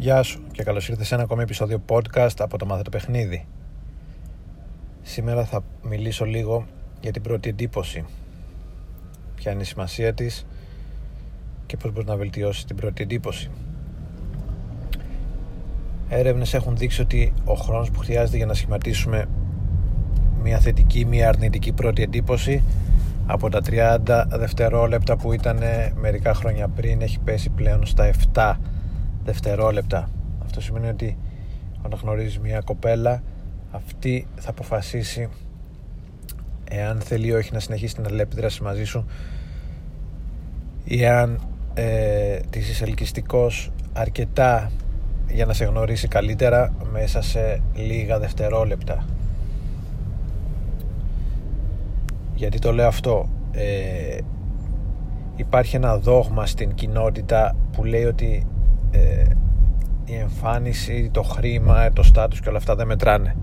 [0.00, 3.46] Γεια σου και καλώς ήρθες σε ένα ακόμη επεισόδιο podcast από το Μάθε το Παιχνίδι.
[5.02, 6.66] Σήμερα θα μιλήσω λίγο
[7.00, 8.04] για την πρώτη εντύπωση.
[9.34, 10.46] Ποια είναι η σημασία της
[11.66, 13.50] και πώς μπορεί να βελτιώσεις την πρώτη εντύπωση.
[16.08, 19.26] Έρευνες έχουν δείξει ότι ο χρόνος που χρειάζεται για να σχηματίσουμε
[20.42, 22.62] μια θετική, μια αρνητική πρώτη εντύπωση
[23.26, 23.60] από τα
[24.06, 25.58] 30 δευτερόλεπτα που ήταν
[25.94, 28.54] μερικά χρόνια πριν έχει πέσει πλέον στα 7
[29.30, 30.10] δευτερόλεπτα.
[30.42, 31.16] Αυτό σημαίνει ότι
[31.82, 33.22] όταν γνωρίζεις μια κοπέλα
[33.70, 35.28] αυτή θα αποφασίσει
[36.70, 39.04] εάν θέλει ή όχι να συνεχίσει την αλληλεπίδραση μαζί σου
[40.84, 41.40] ή αν
[41.74, 44.70] ε, της είσαι ελκυστικός αρκετά
[45.28, 49.04] για να σε γνωρίσει καλύτερα μέσα σε λίγα δευτερόλεπτα
[52.34, 54.18] γιατί το λέω αυτό ε,
[55.36, 58.46] υπάρχει ένα δόγμα στην κοινότητα που λέει ότι
[58.90, 59.24] ε,
[60.04, 63.36] η εμφάνιση, το χρήμα, το στάτους και όλα αυτά δεν μετράνε.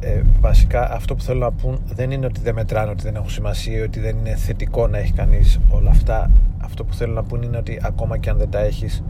[0.00, 3.30] Ε, βασικά αυτό που θέλω να πούν δεν είναι ότι δεν μετράνε, ότι δεν έχουν
[3.30, 6.30] σημασία ότι δεν είναι θετικό να έχει κανείς όλα αυτά.
[6.58, 9.02] Αυτό που θέλω να πούν είναι ότι ακόμα και αν δεν τα έχεις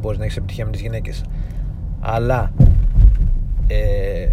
[0.00, 1.24] μπορείς να έχεις επιτυχία με τις γυναίκες.
[2.00, 2.52] Αλλά
[3.66, 4.28] ε,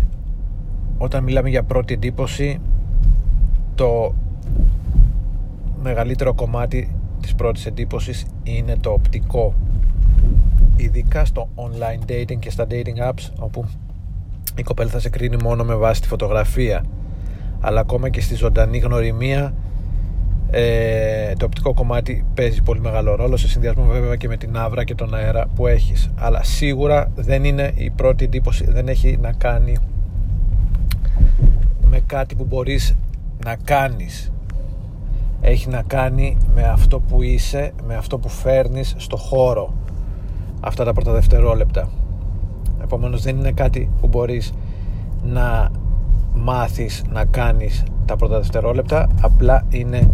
[0.98, 2.60] όταν μιλάμε για πρώτη εντύπωση
[3.76, 4.14] το
[5.84, 9.54] μεγαλύτερο κομμάτι της πρώτης εντύπωσης είναι το οπτικό.
[10.76, 13.66] Ειδικά στο online dating και στα dating apps όπου
[14.56, 16.86] η κοπέλα θα σε κρίνει μόνο με βάση τη φωτογραφία.
[17.60, 19.54] Αλλά ακόμα και στη ζωντανή γνωριμία
[20.52, 24.84] ε, το οπτικό κομμάτι παίζει πολύ μεγάλο ρόλο σε συνδυασμό βέβαια και με την άβρα
[24.84, 26.12] και τον αέρα που έχεις.
[26.16, 29.78] Αλλά σίγουρα δεν είναι η πρώτη εντύπωση δεν έχει να κάνει
[31.90, 32.96] με κάτι που μπορείς
[33.46, 34.32] να κάνεις
[35.46, 39.74] έχει να κάνει με αυτό που είσαι με αυτό που φέρνεις στο χώρο
[40.60, 41.90] αυτά τα πρώτα δευτερόλεπτα.
[42.84, 44.54] Επομένως δεν είναι κάτι που μπορείς
[45.24, 45.72] να
[46.34, 49.10] μάθεις να κάνεις τα πρώτα δευτερόλεπτα.
[49.22, 50.10] Απλά είναι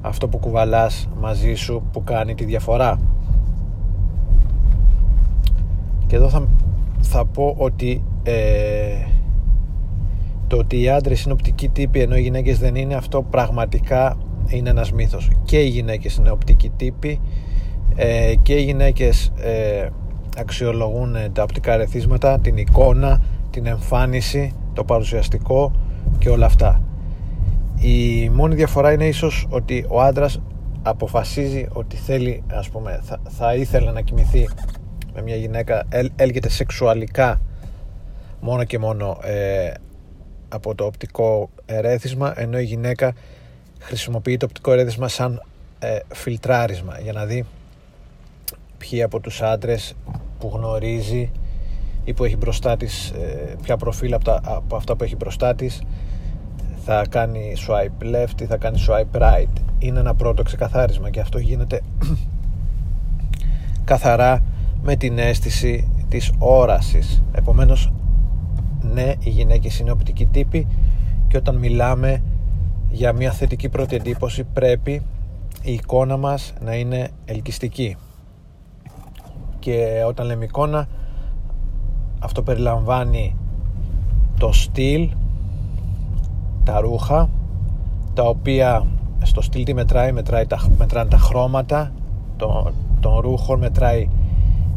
[0.00, 2.98] αυτό που κουβαλάς μαζί σου που κάνει τη διαφορά.
[6.06, 6.46] Και εδώ θα,
[7.00, 8.32] θα πω ότι ε,
[10.46, 14.16] το ότι οι άντρες είναι οπτικοί τύποι ενώ οι γυναίκες δεν είναι αυτό πραγματικά
[14.46, 15.30] είναι ένας μύθος.
[15.44, 17.20] Και οι γυναίκες είναι οπτικοί τύποι
[17.94, 19.88] ε, και οι γυναίκες ε,
[20.36, 25.72] αξιολογούν τα οπτικά ρεθίσματα την εικόνα, την εμφάνιση το παρουσιαστικό
[26.18, 26.82] και όλα αυτά.
[27.80, 30.40] Η μόνη διαφορά είναι ίσως ότι ο άντρας
[30.82, 34.48] αποφασίζει ότι θέλει ας πούμε θα, θα ήθελε να κοιμηθεί
[35.14, 35.84] με μια γυναίκα
[36.16, 37.40] έλγεται σεξουαλικά
[38.40, 39.72] μόνο και μόνο ε,
[40.48, 43.12] από το οπτικό ερέθισμα ενώ η γυναίκα
[43.82, 45.42] χρησιμοποιεί το οπτικό ερέθισμα σαν
[45.78, 47.44] ε, φιλτράρισμα για να δει
[48.78, 49.94] ποιοι από τους άντρες
[50.38, 51.30] που γνωρίζει
[52.04, 55.54] ή που έχει μπροστά της ε, ποια προφίλ από, τα, από αυτά που έχει μπροστά
[55.54, 55.82] της
[56.84, 59.62] θα κάνει swipe left ή θα κάνει swipe right.
[59.78, 61.80] Είναι ένα πρώτο ξεκαθάρισμα και αυτό γίνεται
[63.84, 64.44] καθαρά
[64.82, 67.22] με την αίσθηση της όρασης.
[67.32, 67.92] Επομένως
[68.80, 70.66] ναι οι γυναίκες είναι οπτικοί τύποι
[71.28, 72.22] και όταν μιλάμε
[72.92, 75.02] για μια θετική πρώτη εντύπωση πρέπει
[75.62, 77.96] η εικόνα μας να είναι ελκυστική.
[79.58, 80.88] Και όταν λέμε εικόνα
[82.18, 83.36] αυτό περιλαμβάνει
[84.38, 85.10] το στυλ
[86.64, 87.28] τα ρούχα
[88.14, 88.86] τα οποία
[89.22, 91.92] στο στυλ τι μετράει, μετράει τα, μετράνε τα χρώματα
[92.36, 94.08] των, των ρούχων μετράει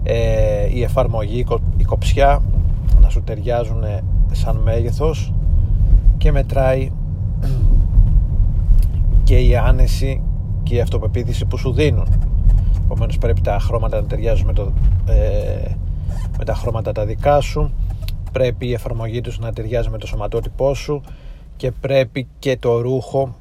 [0.04, 1.46] ε, η εφαρμογή,
[1.78, 2.42] η κοψιά
[3.02, 3.84] να σου ταιριάζουν
[4.32, 5.34] σαν μέγεθος
[6.18, 6.92] και μετράει
[9.26, 10.22] και η άνεση
[10.64, 12.08] και η αυτοπεποίθηση που σου δίνουν.
[12.84, 14.72] Επομένως πρέπει τα χρώματα να ταιριάζουν με, το,
[15.08, 15.72] ε,
[16.38, 17.72] με τα χρώματα τα δικά σου.
[18.32, 21.02] Πρέπει η εφαρμογή τους να ταιριάζει με το σωματότυπό σου
[21.58, 23.36] και πρέπει και το ρούχο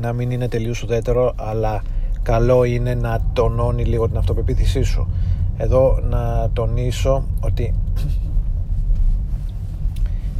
[0.00, 1.82] να μην είναι τελείως ουδέτερο αλλά
[2.22, 5.08] καλό είναι να τονώνει λίγο την αυτοπεποίθησή σου.
[5.56, 7.74] Εδώ να τονίσω ότι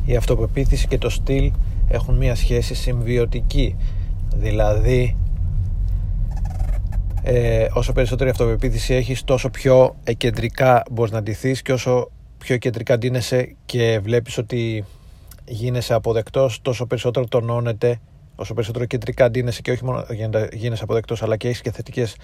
[0.04, 1.52] η αυτοπεποίθηση και το στυλ
[1.88, 3.76] έχουν μια σχέση συμβιωτική
[4.36, 5.16] δηλαδή
[7.22, 12.98] ε, όσο περισσότερη αυτοπεποίθηση έχεις τόσο πιο εκεντρικά μπορείς να ντυθείς και όσο πιο κεντρικά
[12.98, 14.84] ντύνεσαι και βλέπεις ότι
[15.44, 18.00] γίνεσαι αποδεκτός τόσο περισσότερο τονώνεται
[18.36, 20.04] όσο περισσότερο κεντρικά ντύνεσαι και όχι μόνο
[20.52, 22.16] γίνεσαι αποδεκτός αλλά και έχεις και θετικές,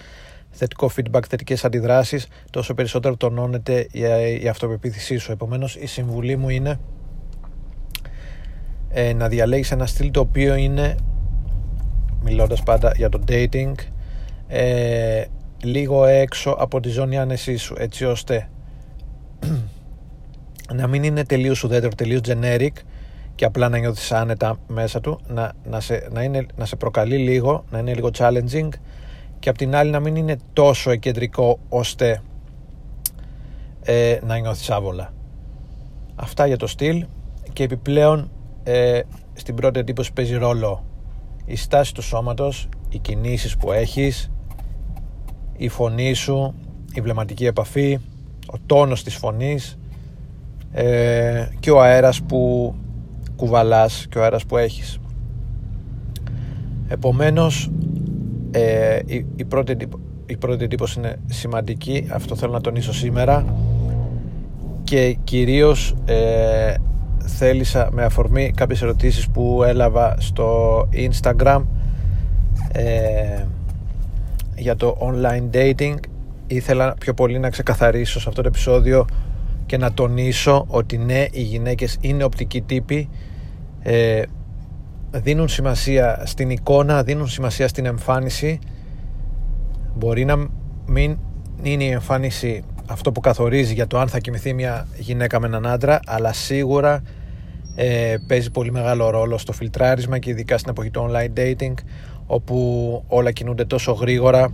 [0.50, 4.00] θετικό feedback, θετικές αντιδράσεις τόσο περισσότερο τονώνεται η,
[4.42, 5.32] η αυτοπεποίθησή σου.
[5.32, 6.80] Επομένως η συμβουλή μου είναι
[8.88, 10.96] ε, να διαλέγεις ένα στυλ το οποίο είναι
[12.22, 13.72] μιλώντας πάντα για το dating
[14.48, 15.24] ε,
[15.62, 18.48] λίγο έξω από τη ζώνη άνεσής σου έτσι ώστε
[20.78, 22.72] να μην είναι τελείως ουδέτερο, τελείως generic
[23.34, 27.16] και απλά να νιώθεις άνετα μέσα του να, να, σε, να, είναι, να σε προκαλεί
[27.16, 28.68] λίγο, να είναι λίγο challenging
[29.38, 32.22] και απ' την άλλη να μην είναι τόσο εκεντρικό ώστε
[33.82, 35.12] ε, να νιώθεις άβολα.
[36.14, 37.06] Αυτά για το στυλ
[37.52, 38.30] και επιπλέον
[38.62, 39.00] ε,
[39.32, 40.84] στην πρώτη εντύπωση παίζει ρόλο
[41.44, 44.30] η στάση του σώματος, οι κινήσεις που έχεις,
[45.56, 46.54] η φωνή σου,
[46.94, 47.98] η βλεμματική επαφή,
[48.46, 49.78] ο τόνος της φωνής
[50.72, 52.74] ε, και ο αέρας που
[53.36, 54.98] κουβαλάς και ο αέρας που έχεις.
[56.88, 57.70] Επομένως
[58.50, 59.76] ε, η, η, πρώτη,
[60.26, 63.54] η πρώτη εντύπωση είναι σημαντική, αυτό θέλω να τονίσω σήμερα
[64.84, 66.74] και κυρίως ε,
[67.26, 71.62] θέλησα με αφορμή κάποιες ερωτήσεις που έλαβα στο Instagram
[72.72, 73.44] ε,
[74.56, 75.94] για το online dating.
[76.46, 79.06] Ήθελα πιο πολύ να ξεκαθαρίσω σε αυτό το επεισόδιο
[79.66, 83.08] και να τονίσω ότι ναι οι γυναίκες είναι οπτικοί τύποι
[83.82, 84.22] ε,
[85.10, 88.58] δίνουν σημασία στην εικόνα δίνουν σημασία στην εμφάνιση.
[89.94, 90.36] Μπορεί να
[90.86, 91.18] μην
[91.62, 95.66] είναι η εμφάνιση αυτό που καθορίζει για το αν θα κοιμηθεί μια γυναίκα με έναν
[95.66, 97.02] άντρα αλλά σίγουρα
[97.74, 101.74] ε, παίζει πολύ μεγάλο ρόλο στο φιλτράρισμα και ειδικά στην εποχή του online dating
[102.26, 104.52] όπου όλα κινούνται τόσο γρήγορα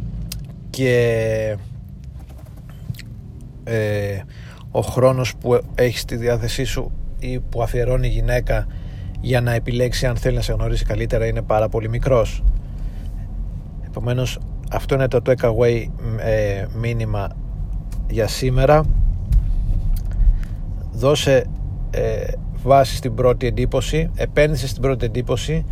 [0.70, 1.56] και
[3.64, 4.20] ε,
[4.70, 8.66] ο χρόνος που έχεις στη διάθεσή σου ή που αφιερώνει η γυναίκα
[9.20, 12.44] για να επιλέξει αν θέλει να σε γνωρίσει καλύτερα είναι πάρα πολύ μικρός.
[13.86, 14.38] Επομένως
[14.70, 15.84] αυτό είναι το takeaway
[16.18, 17.28] ε, μήνυμα
[18.10, 18.84] για σήμερα.
[20.92, 21.46] Δώσε
[21.90, 22.24] ε,
[22.62, 25.64] βάση στην πρώτη εντύπωση επένδυσε στην πρώτη εντύπωση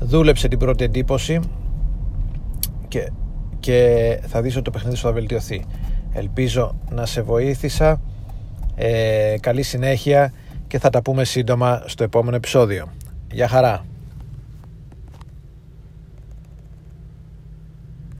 [0.00, 1.40] δούλεψε την πρώτη εντύπωση
[2.88, 3.10] και,
[3.60, 5.64] και θα δεις ότι το παιχνίδι σου θα βελτιωθεί.
[6.12, 8.00] Ελπίζω να σε βοήθησα.
[8.74, 10.32] Ε, καλή συνέχεια
[10.66, 12.86] και θα τα πούμε σύντομα στο επόμενο επεισόδιο.
[13.32, 13.84] Γεια χαρά